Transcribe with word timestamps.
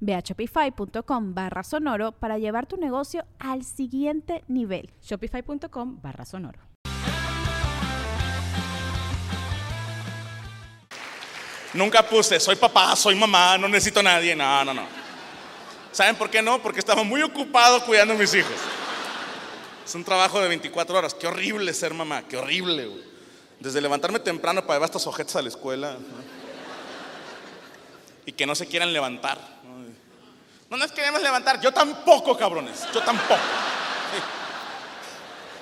Ve 0.00 0.14
a 0.14 0.20
shopify.com 0.20 1.34
barra 1.34 1.62
sonoro 1.62 2.12
para 2.12 2.38
llevar 2.38 2.66
tu 2.66 2.76
negocio 2.76 3.24
al 3.38 3.64
siguiente 3.64 4.44
nivel. 4.48 4.90
Shopify.com 5.02 6.00
barra 6.00 6.24
sonoro. 6.24 6.60
Nunca 11.74 12.02
puse, 12.02 12.40
soy 12.40 12.56
papá, 12.56 12.96
soy 12.96 13.14
mamá, 13.14 13.58
no 13.58 13.68
necesito 13.68 14.00
a 14.00 14.02
nadie. 14.02 14.34
No, 14.34 14.64
no, 14.64 14.72
no. 14.72 14.86
¿Saben 15.92 16.16
por 16.16 16.30
qué 16.30 16.40
no? 16.40 16.62
Porque 16.62 16.80
estaba 16.80 17.02
muy 17.02 17.22
ocupado 17.22 17.84
cuidando 17.84 18.14
a 18.14 18.16
mis 18.16 18.32
hijos. 18.34 18.54
Es 19.84 19.94
un 19.94 20.04
trabajo 20.04 20.40
de 20.40 20.48
24 20.48 20.98
horas. 20.98 21.14
Qué 21.14 21.26
horrible 21.26 21.72
ser 21.74 21.94
mamá, 21.94 22.22
qué 22.22 22.36
horrible. 22.36 22.86
Güey. 22.86 23.02
Desde 23.60 23.80
levantarme 23.80 24.20
temprano 24.20 24.62
para 24.62 24.74
llevar 24.74 24.88
estos 24.88 25.06
objetos 25.06 25.36
a 25.36 25.42
la 25.42 25.48
escuela. 25.48 25.98
Y 28.28 28.32
que 28.32 28.44
no 28.44 28.54
se 28.54 28.66
quieran 28.66 28.92
levantar. 28.92 29.38
No 30.68 30.76
nos 30.76 30.92
queremos 30.92 31.22
levantar. 31.22 31.62
Yo 31.62 31.72
tampoco, 31.72 32.36
cabrones. 32.36 32.86
Yo 32.92 33.00
tampoco. 33.00 33.40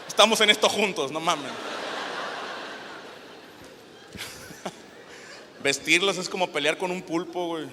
Estamos 0.08 0.40
en 0.40 0.50
esto 0.50 0.68
juntos, 0.68 1.12
no 1.12 1.20
mames. 1.20 1.46
Vestirlos 5.62 6.18
es 6.18 6.28
como 6.28 6.50
pelear 6.50 6.76
con 6.76 6.90
un 6.90 7.02
pulpo, 7.02 7.46
güey. 7.46 7.68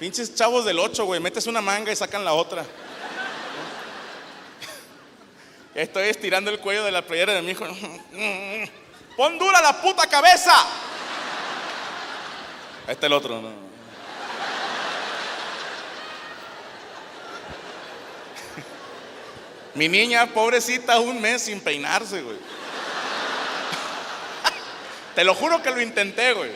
Pinches 0.00 0.34
chavos 0.34 0.64
del 0.64 0.80
8, 0.80 1.04
güey. 1.04 1.20
Metes 1.20 1.46
una 1.46 1.60
manga 1.60 1.92
y 1.92 1.96
sacan 1.96 2.24
la 2.24 2.32
otra. 2.32 2.66
Estoy 5.76 6.08
estirando 6.08 6.50
el 6.50 6.58
cuello 6.58 6.82
de 6.82 6.90
la 6.90 7.02
playera 7.02 7.34
de 7.34 7.42
mi 7.42 7.52
hijo. 7.52 7.64
¡Pon 9.16 9.38
dura 9.38 9.62
la 9.62 9.80
puta 9.80 10.08
cabeza! 10.08 10.81
Ahí 12.86 12.94
está 12.94 13.06
el 13.06 13.12
otro. 13.12 13.40
¿no? 13.40 13.48
Mi 19.74 19.88
niña, 19.88 20.26
pobrecita, 20.26 21.00
un 21.00 21.20
mes 21.20 21.42
sin 21.42 21.60
peinarse, 21.60 22.22
güey. 22.22 22.36
Te 25.14 25.24
lo 25.24 25.34
juro 25.34 25.62
que 25.62 25.70
lo 25.70 25.80
intenté, 25.80 26.32
güey. 26.32 26.50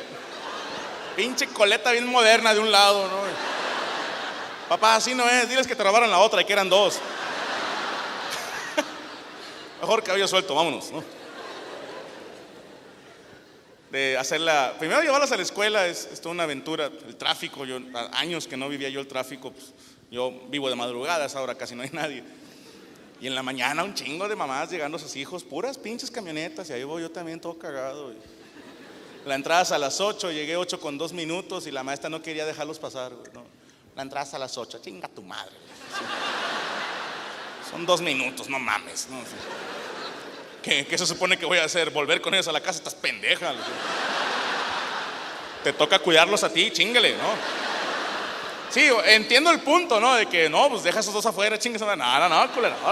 Pinche 1.15 1.47
coleta 1.49 1.93
bien 1.93 2.07
moderna 2.07 2.53
de 2.53 2.61
un 2.61 2.71
lado, 2.71 3.09
¿no? 3.09 3.17
Papá, 4.69 4.97
así 4.97 5.15
no 5.15 5.27
es. 5.29 5.49
Diles 5.49 5.67
que 5.67 5.77
te 5.77 5.83
robaron 5.83 6.11
la 6.11 6.19
otra 6.19 6.43
y 6.43 6.45
que 6.45 6.53
eran 6.53 6.69
dos. 6.69 6.99
Mejor 9.81 10.03
cabello 10.03 10.29
suelto, 10.29 10.55
vámonos, 10.55 10.91
¿no? 10.91 11.03
De 13.91 14.17
hacerla. 14.19 14.75
Primero 14.79 15.03
llevarlas 15.03 15.33
a 15.33 15.37
la 15.37 15.43
escuela 15.43 15.87
es, 15.87 16.09
es 16.13 16.21
toda 16.21 16.35
una 16.35 16.43
aventura. 16.43 16.91
El 17.07 17.17
tráfico, 17.17 17.65
yo, 17.65 17.79
años 18.13 18.47
que 18.47 18.57
no 18.57 18.69
vivía 18.69 18.89
yo 18.89 19.01
el 19.01 19.07
tráfico, 19.07 19.53
pues, 19.53 19.73
yo 20.11 20.33
vivo 20.49 20.69
de 20.69 20.77
madrugadas, 20.77 21.35
ahora 21.37 21.55
casi 21.55 21.75
no 21.75 21.83
hay 21.83 21.91
nadie. 21.93 22.25
Y 23.21 23.27
en 23.27 23.35
la 23.35 23.43
mañana 23.43 23.83
un 23.83 23.95
chingo 23.95 24.29
de 24.29 24.37
mamás 24.37 24.71
llegando 24.71 24.97
a 24.97 25.01
sus 25.01 25.17
hijos, 25.17 25.43
puras 25.43 25.79
pinches 25.79 26.11
camionetas, 26.11 26.69
y 26.69 26.75
ahí 26.75 26.85
voy 26.85 27.03
yo 27.03 27.11
también 27.11 27.41
todo 27.41 27.59
cagado. 27.59 28.13
La 29.25 29.35
entrada 29.35 29.63
es 29.63 29.73
a 29.73 29.79
las 29.79 30.01
8, 30.01 30.31
llegué 30.31 30.57
8 30.57 30.79
con 30.79 30.99
2 30.99 31.13
minutos 31.13 31.67
y 31.67 31.73
la 31.73 31.83
maestra 31.83 32.11
no 32.11 32.23
quería 32.23 32.47
dejarlos 32.47 32.79
pasar. 32.79 33.13
La 33.97 34.03
entrada 34.03 34.27
es 34.27 34.35
a 34.35 34.39
las 34.39 34.57
8, 34.57 34.81
chinga 34.83 35.09
tu 35.09 35.23
madre. 35.23 35.55
Son 37.71 37.85
dos 37.85 38.01
minutos, 38.01 38.49
no 38.49 38.59
mames. 38.59 39.09
¿Qué, 40.67 40.99
se 40.99 41.07
supone 41.07 41.39
que 41.39 41.47
voy 41.47 41.59
a 41.59 41.65
hacer? 41.65 41.91
¿Volver 41.91 42.21
con 42.21 42.35
ellos 42.35 42.49
a 42.49 42.53
la 42.53 42.61
casa? 42.61 42.79
Estás 42.79 42.97
pendeja. 42.97 43.55
Te 45.63 45.73
toca 45.73 46.01
cuidarlos 46.01 46.43
a 46.43 46.53
ti, 46.53 46.73
chingale, 46.73 47.17
¿no? 47.17 47.29
Sí, 48.69 48.91
entiendo 49.07 49.53
el 49.53 49.61
punto, 49.61 50.01
¿no? 50.01 50.17
De 50.17 50.27
que 50.27 50.51
no, 50.51 50.69
pues 50.69 50.83
deja 50.83 50.99
esos 50.99 51.15
dos 51.15 51.25
afuera, 51.25 51.57
chingues. 51.57 51.81
No, 51.81 51.95
no, 51.95 52.29
no, 52.29 52.53
culera. 52.53 52.77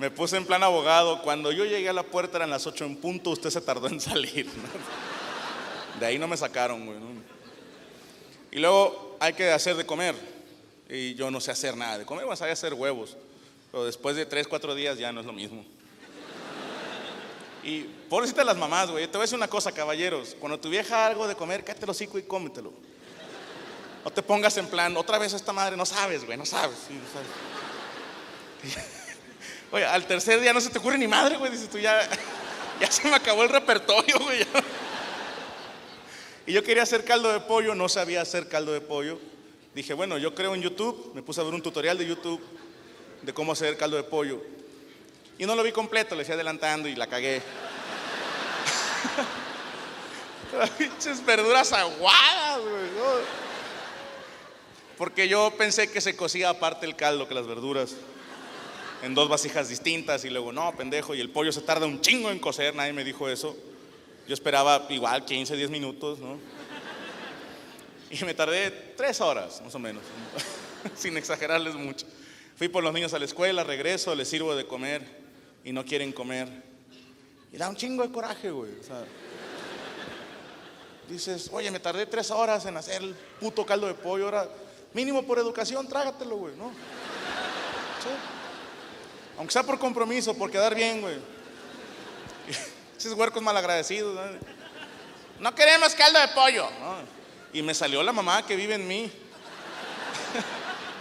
Me 0.00 0.10
puse 0.10 0.36
en 0.36 0.46
plan 0.46 0.64
abogado. 0.64 1.22
Cuando 1.22 1.52
yo 1.52 1.64
llegué 1.64 1.88
a 1.88 1.92
la 1.92 2.02
puerta 2.02 2.38
eran 2.38 2.50
las 2.50 2.66
8 2.66 2.84
en 2.84 2.96
punto, 2.96 3.30
usted 3.30 3.50
se 3.50 3.60
tardó 3.60 3.86
en 3.86 4.00
salir. 4.00 4.50
De 6.00 6.06
ahí 6.06 6.18
no 6.18 6.26
me 6.26 6.36
sacaron, 6.36 6.86
güey. 6.86 6.98
Y 8.50 8.58
luego 8.58 9.16
hay 9.20 9.34
que 9.34 9.52
hacer 9.52 9.76
de 9.76 9.86
comer. 9.86 10.16
Y 10.88 11.14
yo 11.14 11.30
no 11.30 11.40
sé 11.40 11.52
hacer 11.52 11.76
nada 11.76 11.98
de 11.98 12.04
comer, 12.04 12.26
vas 12.26 12.42
a 12.42 12.50
hacer 12.50 12.74
huevos. 12.74 13.16
Pero 13.72 13.86
después 13.86 14.14
de 14.16 14.26
3, 14.26 14.46
4 14.46 14.74
días 14.74 14.98
ya 14.98 15.10
no 15.12 15.20
es 15.20 15.26
lo 15.26 15.32
mismo. 15.32 15.64
Y 17.64 17.84
pobrecita 18.10 18.44
las 18.44 18.56
mamás, 18.56 18.90
güey. 18.90 19.06
Te 19.06 19.12
voy 19.12 19.20
a 19.20 19.22
decir 19.22 19.38
una 19.38 19.48
cosa, 19.48 19.72
caballeros. 19.72 20.36
Cuando 20.38 20.60
tu 20.60 20.68
vieja 20.68 21.06
algo 21.06 21.26
de 21.26 21.34
comer, 21.34 21.64
cállate 21.64 21.86
el 21.86 21.90
hocico 21.90 22.18
y 22.18 22.22
cómetelo. 22.22 22.70
No 24.04 24.10
te 24.10 24.22
pongas 24.22 24.56
en 24.58 24.66
plan, 24.66 24.94
otra 24.96 25.16
vez 25.16 25.32
esta 25.32 25.52
madre, 25.52 25.76
no 25.76 25.86
sabes, 25.86 26.26
güey, 26.26 26.36
no 26.36 26.44
sabes. 26.44 26.76
Oye, 29.72 29.86
al 29.86 30.06
tercer 30.06 30.40
día 30.40 30.52
no 30.52 30.60
se 30.60 30.70
te 30.70 30.78
ocurre 30.78 30.98
ni 30.98 31.06
madre, 31.06 31.38
güey. 31.38 31.50
Dices 31.50 31.70
tú, 31.70 31.78
ya, 31.78 32.06
ya 32.80 32.90
se 32.90 33.08
me 33.08 33.14
acabó 33.14 33.42
el 33.42 33.48
repertorio, 33.48 34.18
güey. 34.18 34.44
Y 36.46 36.52
yo 36.52 36.62
quería 36.62 36.82
hacer 36.82 37.04
caldo 37.04 37.32
de 37.32 37.40
pollo, 37.40 37.74
no 37.74 37.88
sabía 37.88 38.20
hacer 38.20 38.48
caldo 38.48 38.72
de 38.72 38.82
pollo. 38.82 39.18
Dije, 39.72 39.94
bueno, 39.94 40.18
yo 40.18 40.34
creo 40.34 40.54
en 40.54 40.60
YouTube, 40.60 41.12
me 41.14 41.22
puse 41.22 41.40
a 41.40 41.44
ver 41.44 41.54
un 41.54 41.62
tutorial 41.62 41.96
de 41.96 42.06
YouTube 42.06 42.42
de 43.22 43.32
cómo 43.32 43.52
hacer 43.52 43.76
caldo 43.76 43.96
de 43.96 44.02
pollo. 44.02 44.42
Y 45.38 45.46
no 45.46 45.54
lo 45.54 45.62
vi 45.62 45.72
completo, 45.72 46.14
le 46.14 46.24
fui 46.24 46.34
adelantando 46.34 46.88
y 46.88 46.94
la 46.94 47.06
cagué. 47.06 47.42
Pinches 50.78 51.24
verduras 51.24 51.72
aguadas, 51.72 52.60
güey. 52.60 52.90
Porque 54.98 55.26
yo 55.26 55.52
pensé 55.56 55.90
que 55.90 56.00
se 56.00 56.14
cocía 56.14 56.50
aparte 56.50 56.86
el 56.86 56.94
caldo 56.94 57.26
que 57.26 57.34
las 57.34 57.46
verduras. 57.46 57.94
En 59.02 59.14
dos 59.14 59.28
vasijas 59.28 59.68
distintas 59.68 60.24
y 60.24 60.30
luego, 60.30 60.52
no, 60.52 60.76
pendejo, 60.76 61.14
y 61.14 61.20
el 61.20 61.30
pollo 61.30 61.50
se 61.50 61.62
tarda 61.62 61.86
un 61.86 62.00
chingo 62.00 62.30
en 62.30 62.38
cocer, 62.38 62.76
nadie 62.76 62.92
me 62.92 63.02
dijo 63.02 63.28
eso. 63.28 63.56
Yo 64.28 64.34
esperaba 64.34 64.86
igual 64.90 65.24
15, 65.24 65.56
10 65.56 65.70
minutos, 65.70 66.20
¿no? 66.20 66.38
Y 68.10 68.24
me 68.24 68.34
tardé 68.34 68.70
tres 68.96 69.20
horas, 69.20 69.60
más 69.64 69.74
o 69.74 69.78
menos, 69.78 70.04
sin 70.94 71.16
exagerarles 71.16 71.74
mucho. 71.74 72.06
Fui 72.56 72.68
por 72.68 72.84
los 72.84 72.92
niños 72.92 73.14
a 73.14 73.18
la 73.18 73.24
escuela, 73.24 73.64
regreso, 73.64 74.14
les 74.14 74.28
sirvo 74.28 74.54
de 74.54 74.66
comer 74.66 75.02
y 75.64 75.72
no 75.72 75.84
quieren 75.84 76.12
comer. 76.12 76.48
Y 77.52 77.56
da 77.56 77.68
un 77.68 77.76
chingo 77.76 78.02
de 78.02 78.12
coraje, 78.12 78.50
güey. 78.50 78.72
Dices, 81.08 81.50
oye, 81.52 81.70
me 81.70 81.80
tardé 81.80 82.06
tres 82.06 82.30
horas 82.30 82.64
en 82.66 82.76
hacer 82.76 83.02
el 83.02 83.14
puto 83.40 83.66
caldo 83.66 83.86
de 83.86 83.94
pollo, 83.94 84.24
ahora 84.26 84.48
mínimo 84.94 85.22
por 85.24 85.38
educación, 85.38 85.86
trágatelo, 85.88 86.36
güey, 86.36 86.56
¿no? 86.56 86.72
Aunque 89.38 89.52
sea 89.52 89.62
por 89.62 89.78
compromiso, 89.78 90.34
por 90.34 90.50
quedar 90.50 90.74
bien, 90.74 91.00
güey. 91.00 91.16
Esos 92.98 93.12
huercos 93.14 93.42
malagradecidos, 93.42 94.14
¿no? 94.14 94.22
no 95.40 95.54
queremos 95.54 95.94
caldo 95.94 96.20
de 96.20 96.28
pollo. 96.28 96.68
Y 97.52 97.62
me 97.62 97.74
salió 97.74 98.02
la 98.02 98.12
mamá 98.12 98.46
que 98.46 98.56
vive 98.56 98.74
en 98.74 98.86
mí. 98.86 99.10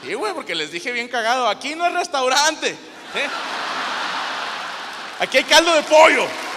Y, 0.03 0.15
güey, 0.15 0.33
porque 0.33 0.55
les 0.55 0.71
dije 0.71 0.91
bien 0.91 1.07
cagado, 1.07 1.47
aquí 1.47 1.75
no 1.75 1.85
es 1.85 1.93
restaurante. 1.93 2.69
¿eh? 2.69 3.29
Aquí 5.19 5.37
hay 5.37 5.43
caldo 5.43 5.75
de 5.75 5.83
pollo. 5.83 6.25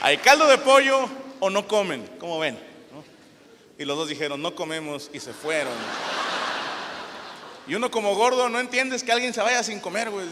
Hay 0.00 0.16
caldo 0.18 0.46
de 0.46 0.58
pollo 0.58 1.08
o 1.40 1.50
no 1.50 1.66
comen, 1.66 2.06
como 2.20 2.38
ven. 2.38 2.58
Y 3.78 3.84
los 3.84 3.96
dos 3.96 4.08
dijeron, 4.08 4.40
no 4.40 4.54
comemos 4.54 5.10
y 5.12 5.18
se 5.18 5.32
fueron. 5.32 5.72
Y 7.66 7.74
uno 7.74 7.90
como 7.90 8.14
gordo 8.14 8.48
no 8.48 8.60
entiendes 8.60 9.02
que 9.02 9.12
alguien 9.12 9.34
se 9.34 9.40
vaya 9.40 9.62
sin 9.62 9.80
comer, 9.80 10.10
güey. 10.10 10.26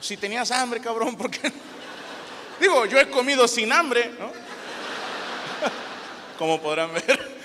Si 0.00 0.16
tenías 0.16 0.50
hambre, 0.52 0.80
cabrón, 0.80 1.16
¿por 1.16 1.30
qué? 1.30 1.52
Digo, 2.60 2.86
yo 2.86 2.98
he 2.98 3.08
comido 3.08 3.48
sin 3.48 3.72
hambre, 3.72 4.10
¿no? 4.18 4.30
Como 6.38 6.60
podrán 6.60 6.92
ver. 6.92 7.40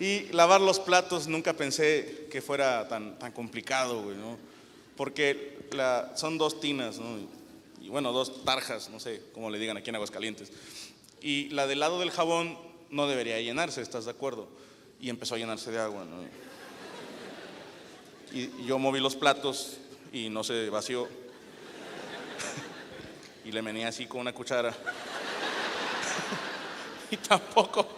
Y 0.00 0.32
lavar 0.32 0.60
los 0.60 0.78
platos 0.78 1.26
nunca 1.26 1.54
pensé 1.54 2.28
que 2.30 2.40
fuera 2.40 2.86
tan, 2.88 3.18
tan 3.18 3.32
complicado, 3.32 4.02
güey, 4.02 4.16
¿no? 4.16 4.38
Porque 4.96 5.58
son 6.14 6.38
dos 6.38 6.60
tinas, 6.60 6.98
¿no? 6.98 7.18
Y 7.80 7.88
bueno, 7.88 8.12
dos 8.12 8.44
tarjas, 8.44 8.90
no 8.90 9.00
sé 9.00 9.22
cómo 9.32 9.50
le 9.50 9.58
digan 9.58 9.76
aquí 9.76 9.90
en 9.90 9.96
Aguascalientes. 9.96 10.52
Y 11.20 11.48
la 11.50 11.66
del 11.66 11.80
lado 11.80 12.00
del 12.00 12.10
jabón 12.10 12.58
no 12.90 13.08
debería 13.08 13.40
llenarse, 13.40 13.80
¿estás 13.80 14.04
de 14.04 14.10
acuerdo? 14.10 14.48
Y 15.00 15.10
empezó 15.10 15.34
a 15.34 15.38
llenarse 15.38 15.70
de 15.70 15.78
agua, 15.78 16.04
¿no? 16.04 16.24
Y 18.32 18.66
yo 18.66 18.78
moví 18.78 19.00
los 19.00 19.16
platos 19.16 19.78
y 20.12 20.28
no 20.28 20.44
se 20.44 20.70
vació. 20.70 21.08
Y 23.48 23.52
le 23.52 23.62
mené 23.62 23.86
así 23.86 24.06
con 24.06 24.20
una 24.20 24.34
cuchara. 24.34 24.72
y 27.10 27.16
tampoco 27.16 27.88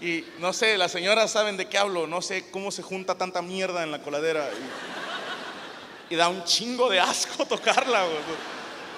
y 0.00 0.24
no 0.38 0.54
sé, 0.54 0.78
las 0.78 0.92
señoras 0.92 1.30
saben 1.30 1.58
de 1.58 1.68
qué 1.68 1.76
hablo, 1.76 2.06
no 2.06 2.22
sé 2.22 2.50
cómo 2.50 2.70
se 2.70 2.82
junta 2.82 3.16
tanta 3.16 3.42
mierda 3.42 3.82
en 3.82 3.90
la 3.90 4.00
coladera. 4.00 4.48
Y, 6.08 6.16
da 6.16 6.28
un 6.28 6.42
chingo 6.44 6.88
de 6.88 6.98
asco 6.98 7.44
tocarla, 7.46 8.04
güey. 8.04 8.16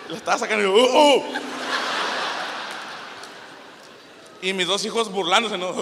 La 0.08 0.16
estaba 0.16 0.38
sacando 0.38 0.62
y 0.62 0.66
yo, 0.66 0.72
uh, 0.72 1.16
uh". 1.16 1.24
Y 4.42 4.52
mis 4.52 4.66
dos 4.66 4.84
hijos 4.84 5.10
burlándose, 5.10 5.56
¿no? 5.58 5.70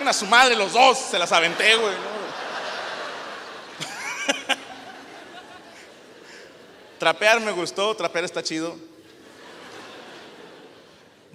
Una 0.00 0.12
su 0.12 0.26
madre, 0.26 0.56
los 0.56 0.74
dos, 0.74 0.98
se 0.98 1.18
las 1.18 1.32
aventé, 1.32 1.76
güey. 1.76 2.13
Trapear 7.04 7.38
me 7.38 7.52
gustó, 7.52 7.94
trapear 7.94 8.24
está 8.24 8.42
chido. 8.42 8.74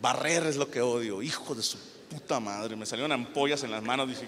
Barrer 0.01 0.47
es 0.47 0.55
lo 0.55 0.71
que 0.71 0.81
odio, 0.81 1.21
hijo 1.21 1.53
de 1.53 1.61
su 1.61 1.77
puta 2.09 2.39
madre. 2.39 2.75
Me 2.75 2.87
salieron 2.87 3.11
ampollas 3.11 3.61
en 3.61 3.69
las 3.69 3.83
manos, 3.83 4.07
dije. 4.07 4.27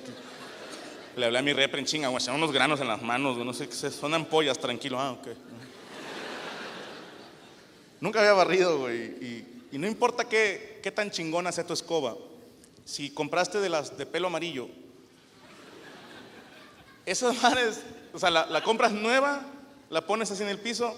Le 1.16 1.26
hablé 1.26 1.40
a 1.40 1.42
mi 1.42 1.52
repre 1.52 1.80
en 1.80 1.88
chinga, 1.88 2.10
güey, 2.10 2.22
son 2.22 2.36
unos 2.36 2.52
granos 2.52 2.80
en 2.80 2.88
las 2.88 3.02
manos, 3.02 3.38
no 3.38 3.54
sé 3.56 3.68
qué 3.68 3.74
son 3.74 4.14
ampollas, 4.14 4.60
tranquilo, 4.60 5.00
ah, 5.00 5.14
ok. 5.14 5.30
Nunca 8.02 8.20
había 8.20 8.34
barrido, 8.34 8.78
güey, 8.78 9.02
y, 9.72 9.78
no 9.80 9.88
importa 9.88 10.30
qué, 10.30 10.94
tan 10.96 11.10
chingona 11.10 11.52
sea 11.52 11.66
tu 11.66 11.74
escoba, 11.74 12.18
si 12.86 13.10
compraste 13.10 13.60
de 13.60 13.70
las 13.70 13.98
de 13.98 14.06
pelo 14.06 14.28
amarillo, 14.28 14.70
esas 17.04 17.42
manes, 17.42 17.82
o 18.14 18.20
sea, 18.20 18.30
la 18.30 18.64
compras 18.64 18.92
nueva, 18.92 19.44
la 19.90 20.06
pones 20.06 20.30
así 20.30 20.44
en 20.44 20.50
el 20.50 20.60
piso, 20.60 20.96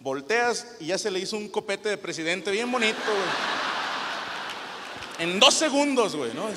volteas 0.00 0.76
y 0.80 0.86
ya 0.86 0.98
se 0.98 1.10
le 1.10 1.18
hizo 1.18 1.36
un 1.36 1.48
copete 1.48 1.88
de 1.88 1.98
presidente 1.98 2.50
bien 2.50 2.70
bonito, 2.70 2.98
güey. 3.06 3.58
En 5.18 5.40
dos 5.40 5.54
segundos, 5.54 6.14
güey, 6.14 6.32
¿no? 6.32 6.48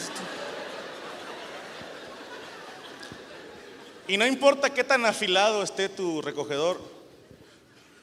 Y 4.08 4.18
no 4.18 4.28
importa 4.28 4.74
qué 4.74 4.84
tan 4.84 5.06
afilado 5.06 5.64
esté 5.64 5.90
tu 5.90 6.22
recogedor. 6.22 6.80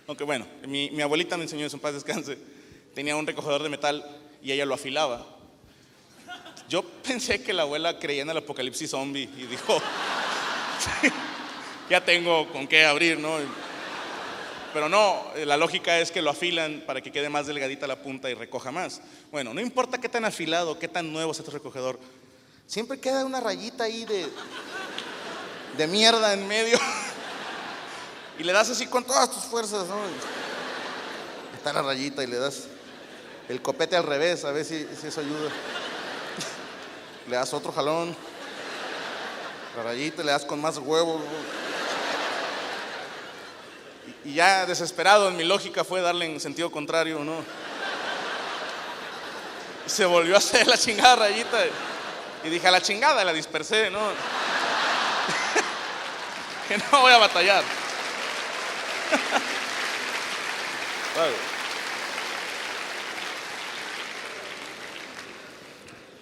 Aunque 0.07 0.25
bueno, 0.25 0.47
mi, 0.67 1.01
abuelita 1.01 1.37
me 1.37 1.45
enseñó 1.45 1.67
eso 1.67 1.77
en 1.77 1.83
paz 1.83 1.95
descanse. 1.95 2.39
Tenía 2.95 3.15
un 3.15 3.27
recogedor 3.27 3.63
de 3.63 3.69
metal 3.69 4.05
y 4.43 4.53
ella 4.53 4.65
lo 4.65 4.75
afilaba. 4.75 5.27
Yo 6.69 6.83
pensé 6.83 7.43
que 7.43 7.53
la 7.53 7.63
abuela 7.63 7.99
creía 7.99 8.23
en 8.23 8.31
el 8.31 8.39
apocalipsis 8.39 8.91
zombie 8.91 9.29
y 9.37 9.47
dijo, 9.47 9.81
ya 11.91 12.05
tengo 12.05 12.51
con 12.53 12.67
qué 12.67 12.85
abrir, 12.85 13.19
¿no? 13.19 13.39
Pero 14.73 14.89
no, 14.89 15.25
eh, 15.35 15.47
la 15.47 15.57
lógica 15.57 15.99
es 15.99 16.11
que 16.11 16.21
lo 16.21 16.31
afilan 16.31 16.83
para 16.87 17.01
que 17.01 17.11
quede 17.11 17.29
más 17.29 17.47
delgadita 17.47 17.87
la 17.87 18.03
punta 18.03 18.29
y 18.31 18.35
recoja 18.35 18.71
más. 18.71 19.01
Bueno, 19.33 19.55
no 19.55 19.61
importa 19.61 19.99
qué 19.99 20.09
tan 20.09 20.25
afilado, 20.25 20.79
qué 20.79 20.89
tan 20.89 21.13
nuevo 21.13 21.33
sea 21.33 21.45
tu 21.45 21.51
recogedor, 21.51 21.99
siempre 22.67 23.01
queda 23.01 23.25
una 23.25 23.41
rayita 23.41 23.85
ahí 23.85 24.05
de, 24.05 24.27
de 25.77 25.87
mierda 25.87 26.33
en 26.33 26.47
medio. 26.47 26.79
Y 28.39 28.45
le 28.45 28.53
das 28.53 28.71
así 28.71 28.87
con 28.87 29.03
todas 29.03 29.33
tus 29.33 29.43
fuerzas, 29.43 29.89
¿no? 29.89 29.97
Está 31.57 31.73
la 31.73 31.83
rayita 31.83 32.23
y 32.23 32.29
le 32.29 32.37
das 32.37 32.69
el 33.49 33.61
copete 33.61 33.97
al 33.97 34.05
revés, 34.05 34.45
a 34.45 34.53
ver 34.53 34.65
si, 34.65 34.87
si 34.95 35.09
eso 35.09 35.21
ayuda. 35.21 35.51
Le 37.29 37.35
das 37.35 37.53
otro 37.53 37.73
jalón, 37.73 38.17
la 39.77 39.83
rayita, 39.83 40.23
le 40.23 40.33
das 40.33 40.45
con 40.45 40.61
más 40.61 40.79
huevos. 40.79 41.21
Y 44.25 44.35
ya 44.35 44.67
desesperado 44.67 45.29
en 45.29 45.37
mi 45.37 45.45
lógica 45.45 45.85
fue 45.85 46.01
darle 46.01 46.27
en 46.27 46.41
sentido 46.41 46.71
contrario, 46.71 47.21
¿no? 47.21 47.43
se 49.89 50.05
volvió 50.05 50.35
a 50.35 50.39
hacer 50.39 50.67
la 50.67 50.77
chingada 50.77 51.17
rayita. 51.17 51.65
Y 52.45 52.51
dije, 52.51 52.69
a 52.69 52.71
la 52.71 52.83
chingada, 52.83 53.25
la 53.25 53.33
dispersé, 53.33 53.91
¿no? 53.91 53.99
que 56.69 56.79
no 56.79 56.85
voy 57.01 57.13
a 57.13 57.19
batallar. 57.19 57.65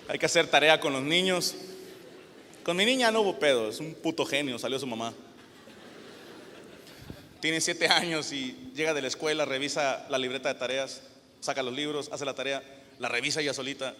Hay 0.09 0.19
que 0.19 0.27
hacer 0.27 0.47
tarea 0.47 0.81
con 0.81 0.93
los 0.93 1.03
niños. 1.03 1.55
Con 2.65 2.77
mi 2.77 2.85
niña 2.85 3.11
no 3.11 3.21
hubo 3.21 3.39
pedo, 3.39 3.69
es 3.69 3.81
un 3.81 3.95
puto 3.95 4.25
genio, 4.25 4.59
salió 4.59 4.79
su 4.79 4.87
mamá 4.87 5.13
tiene 7.41 7.61
siete 7.61 7.88
años 7.88 8.33
y 8.33 8.71
llega 8.75 8.94
de 8.94 9.03
la 9.03 9.09
escuela, 9.09 9.44
revisa 9.44 10.06
la 10.09 10.19
libreta 10.19 10.49
de 10.49 10.59
tareas, 10.59 11.03
saca 11.41 11.62
los 11.62 11.75
libros, 11.75 12.09
hace 12.12 12.25
la 12.25 12.35
tarea, 12.35 12.62
la 12.99 13.09
revisa 13.09 13.41
ella 13.41 13.55
solita 13.55 13.94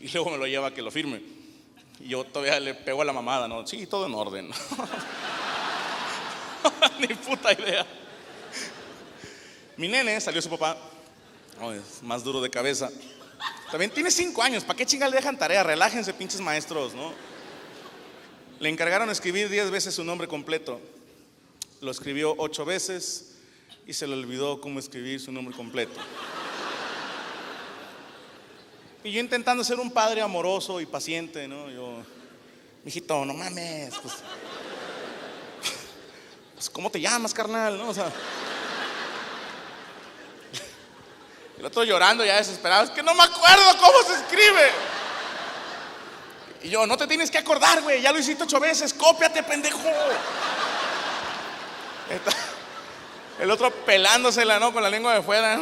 y 0.00 0.08
luego 0.12 0.30
me 0.30 0.38
lo 0.38 0.46
lleva 0.46 0.68
a 0.68 0.74
que 0.74 0.82
lo 0.82 0.90
firme. 0.90 1.20
Y 2.00 2.08
yo 2.08 2.24
todavía 2.24 2.60
le 2.60 2.74
pego 2.74 3.02
a 3.02 3.04
la 3.04 3.12
mamada, 3.12 3.48
¿no? 3.48 3.66
Sí, 3.66 3.86
todo 3.86 4.06
en 4.06 4.14
orden. 4.14 4.50
Ni 7.00 7.08
puta 7.08 7.52
idea. 7.52 7.86
Mi 9.76 9.88
nene 9.88 10.20
salió 10.20 10.42
su 10.42 10.50
papá, 10.50 10.76
es 11.74 12.02
más 12.02 12.24
duro 12.24 12.40
de 12.40 12.50
cabeza. 12.50 12.90
También 13.70 13.90
tiene 13.90 14.10
cinco 14.10 14.42
años, 14.42 14.64
¿para 14.64 14.76
qué 14.76 14.86
chingas 14.86 15.10
le 15.10 15.16
dejan 15.16 15.38
tarea? 15.38 15.62
Relájense, 15.62 16.12
pinches 16.14 16.40
maestros, 16.40 16.94
¿no? 16.94 17.12
Le 18.58 18.68
encargaron 18.68 19.08
escribir 19.10 19.48
diez 19.48 19.70
veces 19.70 19.94
su 19.94 20.02
nombre 20.02 20.26
completo. 20.26 20.80
Lo 21.80 21.90
escribió 21.90 22.34
ocho 22.38 22.64
veces 22.64 23.34
y 23.86 23.92
se 23.92 24.06
le 24.06 24.14
olvidó 24.14 24.60
cómo 24.60 24.78
escribir 24.78 25.20
su 25.20 25.32
nombre 25.32 25.56
completo. 25.56 25.98
Y 29.04 29.12
yo 29.12 29.20
intentando 29.20 29.62
ser 29.62 29.78
un 29.78 29.90
padre 29.90 30.20
amoroso 30.20 30.80
y 30.80 30.86
paciente, 30.86 31.46
¿no? 31.46 31.70
Yo, 31.70 32.02
mijito, 32.84 33.24
no 33.24 33.32
mames, 33.32 33.94
pues, 34.02 34.14
pues, 36.54 36.68
¿cómo 36.68 36.90
te 36.90 37.00
llamas, 37.00 37.32
carnal? 37.32 37.78
¿No? 37.78 37.90
O 37.90 37.94
sea, 37.94 38.12
el 41.58 41.64
otro 41.64 41.84
llorando 41.84 42.24
ya 42.24 42.36
desesperado, 42.36 42.84
es 42.84 42.90
que 42.90 43.02
no 43.02 43.14
me 43.14 43.22
acuerdo 43.22 43.78
cómo 43.80 44.02
se 44.02 44.14
escribe. 44.14 44.70
Y 46.64 46.70
yo, 46.70 46.86
no 46.86 46.96
te 46.96 47.06
tienes 47.06 47.30
que 47.30 47.38
acordar, 47.38 47.80
güey, 47.82 48.02
ya 48.02 48.12
lo 48.12 48.18
hiciste 48.18 48.42
ocho 48.42 48.58
veces, 48.58 48.92
cópiate, 48.92 49.44
pendejo. 49.44 49.78
El 53.40 53.50
otro 53.50 53.70
pelándosela, 53.70 54.58
¿no? 54.58 54.72
Con 54.72 54.82
la 54.82 54.90
lengua 54.90 55.14
de 55.14 55.22
fuera. 55.22 55.58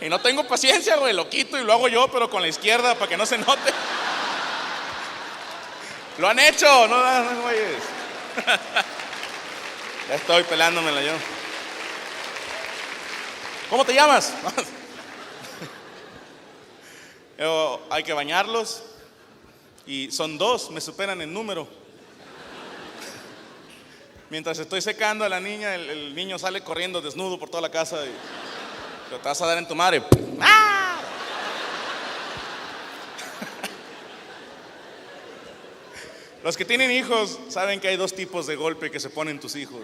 Y 0.00 0.08
no 0.08 0.20
tengo 0.20 0.46
paciencia, 0.46 0.96
güey. 0.96 1.12
Lo 1.12 1.28
quito 1.28 1.58
y 1.58 1.64
lo 1.64 1.72
hago 1.72 1.88
yo, 1.88 2.08
pero 2.12 2.30
con 2.30 2.42
la 2.42 2.48
izquierda 2.48 2.94
para 2.94 3.08
que 3.08 3.16
no 3.16 3.26
se 3.26 3.38
note. 3.38 3.72
Lo 6.18 6.28
han 6.28 6.38
hecho, 6.38 6.86
no, 6.88 7.22
no 7.24 7.42
güeyes. 7.42 7.82
Ya 10.08 10.14
estoy 10.14 10.44
pelándomela 10.44 11.02
yo. 11.02 11.12
¿Cómo 13.68 13.84
te 13.84 13.92
llamas? 13.92 14.32
hay 17.90 18.04
que 18.04 18.12
bañarlos. 18.12 18.84
Y 19.84 20.10
son 20.12 20.38
dos, 20.38 20.70
me 20.70 20.80
superan 20.80 21.20
en 21.22 21.32
número. 21.32 21.68
Mientras 24.28 24.58
estoy 24.58 24.80
secando 24.80 25.24
a 25.24 25.28
la 25.28 25.38
niña, 25.38 25.76
el, 25.76 26.12
niño 26.14 26.36
sale 26.38 26.60
corriendo 26.62 27.00
desnudo 27.00 27.38
por 27.38 27.48
toda 27.48 27.60
la 27.60 27.70
casa 27.70 28.04
y 28.04 28.10
te 29.10 29.18
vas 29.22 29.40
a 29.40 29.46
dar 29.46 29.58
en 29.58 29.68
tu 29.68 29.76
madre. 29.76 30.02
¡Ah! 30.40 31.00
Los 36.42 36.56
que 36.56 36.64
tienen 36.64 36.90
hijos 36.90 37.38
saben 37.48 37.78
que 37.80 37.86
hay 37.88 37.96
dos 37.96 38.14
tipos 38.14 38.48
de 38.48 38.56
golpe 38.56 38.90
que 38.90 38.98
se 38.98 39.10
ponen 39.10 39.38
tus 39.38 39.54
hijos. 39.54 39.82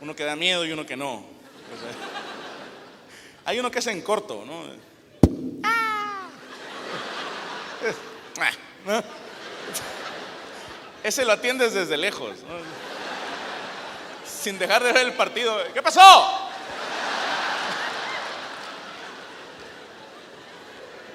Uno 0.00 0.16
que 0.16 0.24
da 0.24 0.34
miedo 0.34 0.64
y 0.64 0.72
uno 0.72 0.86
que 0.86 0.96
no. 0.96 1.26
Hay 3.44 3.58
uno 3.58 3.70
que 3.70 3.80
es 3.80 3.86
en 3.86 4.00
corto, 4.00 4.44
¿no? 4.46 4.64
Ah, 5.62 6.28
¿no? 8.86 9.02
Ese 11.02 11.24
lo 11.24 11.32
atiendes 11.32 11.74
desde 11.74 11.96
lejos, 11.98 12.38
¿no? 12.42 12.89
Sin 14.40 14.58
dejar 14.58 14.82
de 14.82 14.92
ver 14.92 15.06
el 15.06 15.12
partido. 15.12 15.62
¿Qué 15.72 15.82
pasó? 15.82 16.48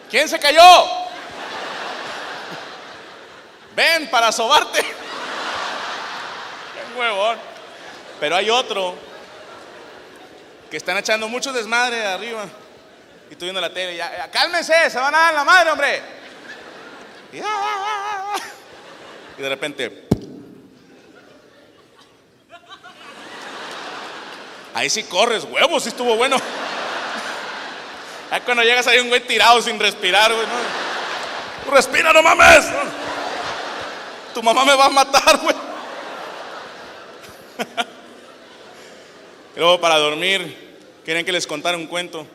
¿Quién 0.10 0.30
se 0.30 0.40
cayó? 0.40 0.62
Ven 3.76 4.10
para 4.10 4.32
sobarte. 4.32 4.82
Qué 4.82 4.96
huevón. 6.98 7.38
Pero 8.20 8.36
hay 8.36 8.50
otro 8.50 8.96
que 10.70 10.78
están 10.78 10.98
echando 10.98 11.28
mucho 11.28 11.52
desmadre 11.52 12.06
arriba. 12.06 12.46
Y 13.30 13.34
estoy 13.34 13.48
viendo 13.48 13.60
la 13.60 13.74
tele. 13.74 13.98
Ya, 13.98 14.30
cálmense, 14.32 14.90
se 14.90 14.98
van 15.00 15.14
a 15.16 15.20
dar 15.20 15.34
la 15.34 15.44
madre, 15.44 15.72
hombre. 15.72 16.02
Y, 17.34 17.40
ah, 17.44 18.36
y 19.38 19.42
de 19.42 19.50
repente. 19.50 20.05
Ahí 24.76 24.90
sí 24.90 25.04
corres, 25.04 25.46
huevos, 25.46 25.84
sí 25.84 25.90
estuvo 25.90 26.18
bueno. 26.18 26.36
Ya 28.30 28.44
cuando 28.44 28.62
llegas 28.62 28.86
ahí 28.88 29.00
un 29.00 29.08
güey 29.08 29.26
tirado 29.26 29.62
sin 29.62 29.80
respirar, 29.80 30.34
güey. 30.34 30.46
Respira, 31.72 32.12
no 32.12 32.22
mames. 32.22 32.66
Tu 34.34 34.44
mamá 34.44 34.66
me 34.66 34.76
va 34.76 34.88
a 34.88 34.90
matar, 34.90 35.38
güey. 35.38 35.56
Luego 39.56 39.80
para 39.80 39.98
dormir, 39.98 40.76
quieren 41.06 41.26
que 41.26 41.32
les 41.32 41.48
contara 41.48 41.78
un 41.78 41.88
cuento. 41.88 42.28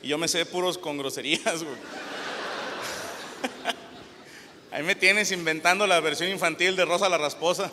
Y 0.00 0.06
yo 0.06 0.18
me 0.18 0.28
sé 0.28 0.46
puros 0.46 0.78
con 0.78 0.98
groserías, 0.98 1.64
güey. 1.64 1.76
Ahí 4.70 4.84
me 4.84 4.94
tienes 4.94 5.32
inventando 5.32 5.84
la 5.84 5.98
versión 5.98 6.30
infantil 6.30 6.76
de 6.76 6.84
Rosa 6.84 7.08
la 7.08 7.18
Rasposa. 7.18 7.72